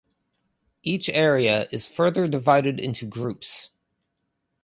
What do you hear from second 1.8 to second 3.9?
further divided into groups.